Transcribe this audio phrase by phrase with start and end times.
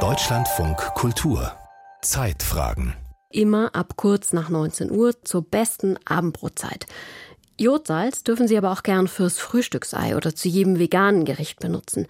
[0.00, 1.50] Deutschlandfunk Kultur
[2.02, 2.92] Zeitfragen
[3.30, 6.84] Immer ab kurz nach 19 Uhr zur besten Abendbrotzeit.
[7.58, 12.06] Jodsalz dürfen Sie aber auch gern fürs Frühstücksei oder zu jedem veganen Gericht benutzen.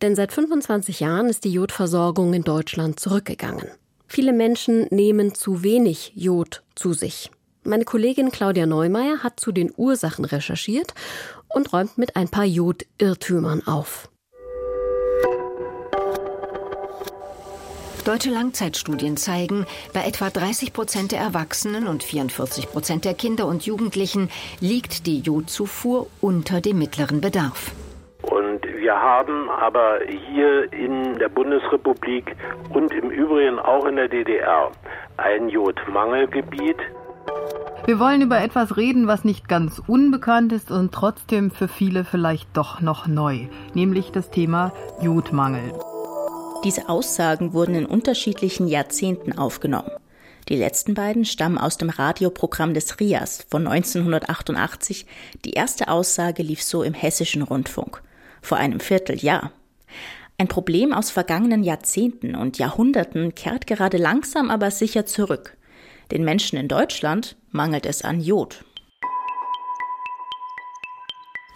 [0.00, 3.66] Denn seit 25 Jahren ist die Jodversorgung in Deutschland zurückgegangen.
[4.06, 7.32] Viele Menschen nehmen zu wenig Jod zu sich.
[7.64, 10.94] Meine Kollegin Claudia Neumeier hat zu den Ursachen recherchiert
[11.48, 14.08] und räumt mit ein paar Jodirrtümern auf.
[18.06, 23.66] Deutsche Langzeitstudien zeigen, bei etwa 30 Prozent der Erwachsenen und 44 Prozent der Kinder und
[23.66, 27.72] Jugendlichen liegt die Jodzufuhr unter dem mittleren Bedarf.
[28.22, 32.36] Und wir haben aber hier in der Bundesrepublik
[32.72, 34.70] und im Übrigen auch in der DDR
[35.16, 36.76] ein Jodmangelgebiet.
[37.86, 42.56] Wir wollen über etwas reden, was nicht ganz unbekannt ist und trotzdem für viele vielleicht
[42.56, 45.72] doch noch neu, nämlich das Thema Jodmangel.
[46.66, 49.92] Diese Aussagen wurden in unterschiedlichen Jahrzehnten aufgenommen.
[50.48, 55.06] Die letzten beiden stammen aus dem Radioprogramm des RIAS von 1988.
[55.44, 58.02] Die erste Aussage lief so im hessischen Rundfunk.
[58.42, 59.52] Vor einem Vierteljahr.
[60.38, 65.56] Ein Problem aus vergangenen Jahrzehnten und Jahrhunderten kehrt gerade langsam aber sicher zurück.
[66.10, 68.64] Den Menschen in Deutschland mangelt es an Jod.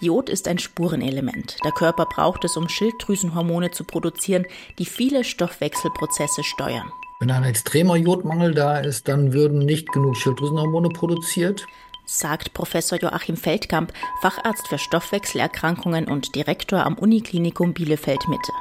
[0.00, 1.56] Jod ist ein Spurenelement.
[1.64, 4.46] Der Körper braucht es, um Schilddrüsenhormone zu produzieren,
[4.78, 6.90] die viele Stoffwechselprozesse steuern.
[7.20, 11.66] Wenn ein extremer Jodmangel da ist, dann würden nicht genug Schilddrüsenhormone produziert
[12.10, 18.52] sagt Professor Joachim Feldkamp, Facharzt für Stoffwechselerkrankungen und Direktor am Uniklinikum Bielefeld-Mitte.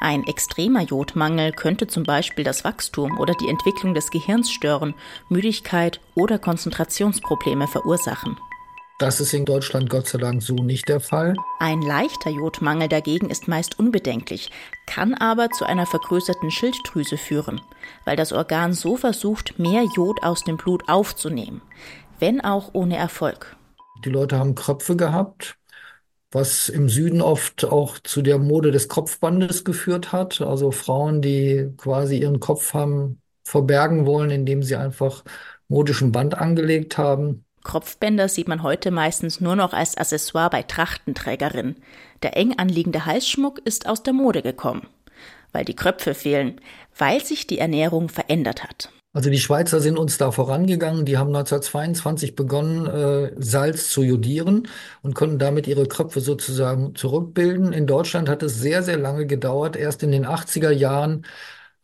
[0.00, 4.94] Ein extremer Jodmangel könnte zum Beispiel das Wachstum oder die Entwicklung des Gehirns stören,
[5.28, 8.36] Müdigkeit oder Konzentrationsprobleme verursachen.
[9.00, 11.34] Das ist in Deutschland Gott sei Dank so nicht der Fall.
[11.58, 14.50] Ein leichter Jodmangel dagegen ist meist unbedenklich,
[14.86, 17.62] kann aber zu einer vergrößerten Schilddrüse führen,
[18.04, 21.62] weil das Organ so versucht, mehr Jod aus dem Blut aufzunehmen,
[22.18, 23.56] wenn auch ohne Erfolg.
[24.04, 25.56] Die Leute haben Kröpfe gehabt,
[26.30, 30.42] was im Süden oft auch zu der Mode des Kopfbandes geführt hat.
[30.42, 35.24] Also Frauen, die quasi ihren Kopf haben verbergen wollen, indem sie einfach
[35.68, 37.46] modischen Band angelegt haben.
[37.62, 41.76] Kopfbänder sieht man heute meistens nur noch als Accessoire bei Trachtenträgerinnen.
[42.22, 44.86] Der eng anliegende Halsschmuck ist aus der Mode gekommen,
[45.52, 46.60] weil die Kröpfe fehlen,
[46.96, 48.90] weil sich die Ernährung verändert hat.
[49.12, 51.04] Also die Schweizer sind uns da vorangegangen.
[51.04, 54.68] Die haben 1922 begonnen, äh, Salz zu jodieren
[55.02, 57.72] und konnten damit ihre Kröpfe sozusagen zurückbilden.
[57.72, 59.74] In Deutschland hat es sehr, sehr lange gedauert.
[59.74, 61.26] Erst in den 80er Jahren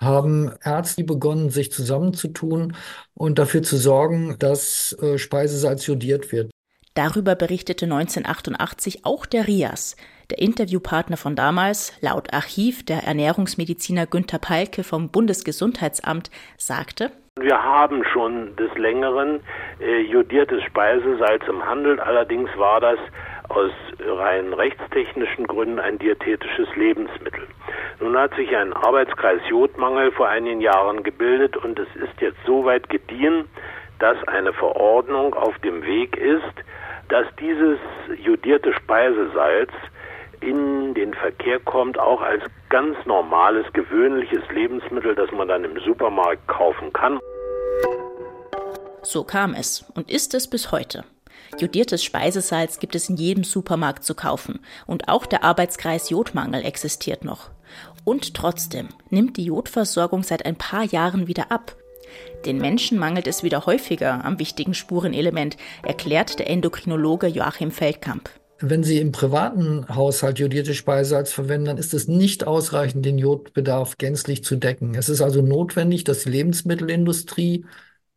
[0.00, 2.74] haben Ärzte begonnen, sich zusammenzutun
[3.14, 6.50] und dafür zu sorgen, dass äh, Speisesalz jodiert wird.
[6.94, 9.96] Darüber berichtete 1988 auch der RIAS,
[10.30, 18.02] der Interviewpartner von damals, laut Archiv der Ernährungsmediziner Günther Palke vom Bundesgesundheitsamt, sagte, wir haben
[18.14, 19.40] schon des Längeren
[19.78, 22.98] äh, jodiertes Speisesalz im Handel, allerdings war das
[23.50, 23.70] aus
[24.00, 27.45] rein rechtstechnischen Gründen ein diätetisches Lebensmittel.
[28.00, 32.64] Nun hat sich ein Arbeitskreis Jodmangel vor einigen Jahren gebildet und es ist jetzt so
[32.64, 33.48] weit gediehen,
[33.98, 36.42] dass eine Verordnung auf dem Weg ist,
[37.08, 37.78] dass dieses
[38.22, 39.70] jodierte Speisesalz
[40.40, 46.46] in den Verkehr kommt, auch als ganz normales, gewöhnliches Lebensmittel, das man dann im Supermarkt
[46.48, 47.18] kaufen kann.
[49.02, 51.04] So kam es und ist es bis heute.
[51.58, 57.24] Jodiertes Speisesalz gibt es in jedem Supermarkt zu kaufen und auch der Arbeitskreis Jodmangel existiert
[57.24, 57.50] noch.
[58.04, 61.77] Und trotzdem nimmt die Jodversorgung seit ein paar Jahren wieder ab.
[62.44, 68.31] Den Menschen mangelt es wieder häufiger am wichtigen Spurenelement, erklärt der Endokrinologe Joachim Feldkamp.
[68.59, 73.99] Wenn Sie im privaten Haushalt jodierte Speisesalz verwenden, dann ist es nicht ausreichend, den Jodbedarf
[73.99, 74.94] gänzlich zu decken.
[74.94, 77.66] Es ist also notwendig, dass die Lebensmittelindustrie,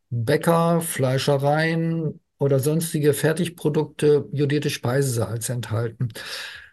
[0.10, 6.10] Bäcker, Fleischereien, oder sonstige Fertigprodukte jodierte Speisesalz enthalten.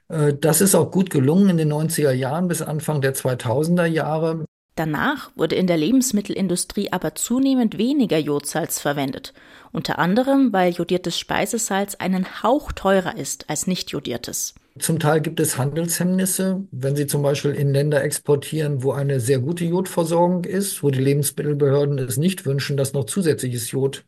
[0.09, 4.45] Äh, das ist auch gut gelungen in den 90er Jahren bis Anfang der 2000er Jahre.
[4.77, 9.33] Danach wurde in der Lebensmittelindustrie aber zunehmend weniger Jodsalz verwendet,
[9.73, 14.55] unter anderem weil jodiertes Speisesalz einen Hauch teurer ist als nicht jodiertes.
[14.79, 19.39] Zum Teil gibt es Handelshemmnisse, wenn Sie zum Beispiel in Länder exportieren, wo eine sehr
[19.39, 24.05] gute Jodversorgung ist, wo die Lebensmittelbehörden es nicht wünschen, dass noch zusätzliches Jod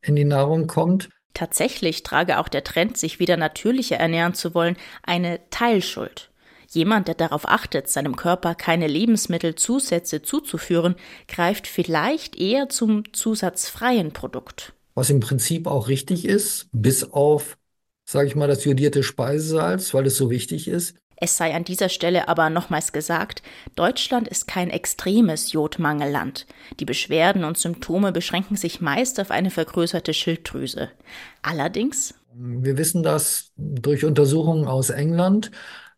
[0.00, 1.10] in die Nahrung kommt.
[1.36, 6.30] Tatsächlich trage auch der Trend, sich wieder natürlicher ernähren zu wollen, eine Teilschuld.
[6.70, 10.94] Jemand, der darauf achtet, seinem Körper keine Lebensmittelzusätze zuzuführen,
[11.28, 14.72] greift vielleicht eher zum zusatzfreien Produkt.
[14.94, 17.58] Was im Prinzip auch richtig ist, bis auf,
[18.06, 20.96] sage ich mal, das jodierte Speisesalz, weil es so wichtig ist.
[21.18, 23.42] Es sei an dieser Stelle aber nochmals gesagt,
[23.74, 26.46] Deutschland ist kein extremes Jodmangelland.
[26.78, 30.90] Die Beschwerden und Symptome beschränken sich meist auf eine vergrößerte Schilddrüse.
[31.42, 32.14] Allerdings.
[32.34, 35.50] Wir wissen das durch Untersuchungen aus England,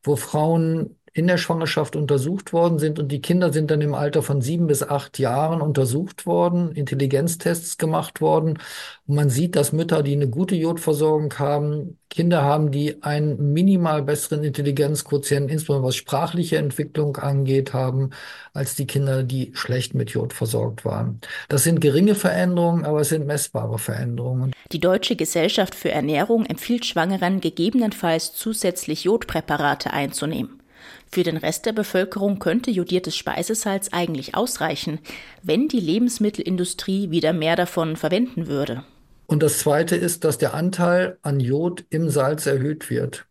[0.05, 4.23] wo Frauen in der Schwangerschaft untersucht worden sind und die Kinder sind dann im Alter
[4.23, 8.59] von sieben bis acht Jahren untersucht worden, Intelligenztests gemacht worden.
[9.07, 14.03] Und man sieht, dass Mütter, die eine gute Jodversorgung haben, Kinder haben, die einen minimal
[14.03, 18.11] besseren Intelligenzquotienten, insbesondere was sprachliche Entwicklung angeht, haben,
[18.55, 21.21] als die Kinder, die schlecht mit Jod versorgt waren.
[21.49, 24.53] Das sind geringe Veränderungen, aber es sind messbare Veränderungen.
[24.73, 30.58] Die Deutsche Gesellschaft für Ernährung empfiehlt Schwangeren gegebenenfalls zusätzlich Jodpräparate einzunehmen.
[31.11, 35.01] Für den Rest der Bevölkerung könnte jodiertes Speisesalz eigentlich ausreichen,
[35.43, 38.85] wenn die Lebensmittelindustrie wieder mehr davon verwenden würde.
[39.27, 43.27] Und das Zweite ist, dass der Anteil an Jod im Salz erhöht wird.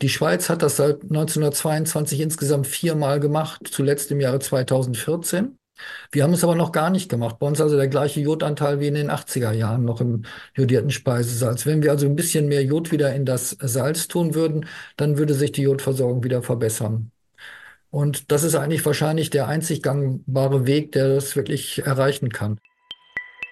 [0.00, 5.56] Die Schweiz hat das seit 1922 insgesamt viermal gemacht, zuletzt im Jahre 2014.
[6.10, 7.38] Wir haben es aber noch gar nicht gemacht.
[7.38, 10.22] Bei uns also der gleiche Jodanteil wie in den 80er Jahren noch im
[10.54, 11.66] jodierten Speisesalz.
[11.66, 14.66] Wenn wir also ein bisschen mehr Jod wieder in das Salz tun würden,
[14.96, 17.10] dann würde sich die Jodversorgung wieder verbessern.
[17.90, 22.58] Und das ist eigentlich wahrscheinlich der einzig gangbare Weg, der das wirklich erreichen kann.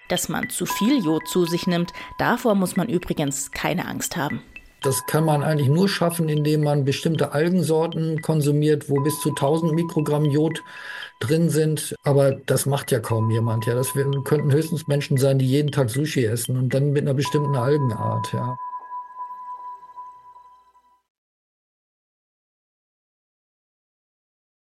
[0.08, 4.42] Dass man zu viel Jod zu sich nimmt, davor muss man übrigens keine Angst haben.
[4.82, 9.72] Das kann man eigentlich nur schaffen, indem man bestimmte Algensorten konsumiert, wo bis zu 1000
[9.72, 10.62] Mikrogramm Jod
[11.18, 11.94] drin sind.
[12.04, 13.66] Aber das macht ja kaum jemand.
[13.66, 13.94] Ja, das
[14.24, 18.32] könnten höchstens Menschen sein, die jeden Tag Sushi essen und dann mit einer bestimmten Algenart.
[18.32, 18.56] Ja.